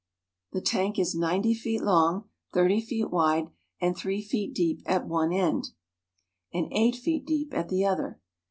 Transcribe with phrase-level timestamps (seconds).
[0.51, 5.31] The tank is ninety feet long, thirty feet wide, and three feet deep at one
[5.31, 5.73] end
[6.51, 8.19] and eight feet deep at 1 the other.